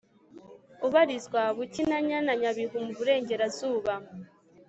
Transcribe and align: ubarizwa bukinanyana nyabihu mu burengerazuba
ubarizwa 0.87 1.41
bukinanyana 1.57 2.31
nyabihu 2.41 2.77
mu 2.85 2.91
burengerazuba 2.97 3.93